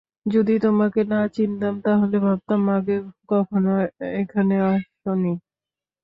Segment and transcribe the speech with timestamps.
[0.25, 2.95] যদি তোমাকে না চিনতাম, তাহলে ভাবতাম আগে
[3.31, 3.71] কখনো
[4.21, 5.33] এখানে আসোনি।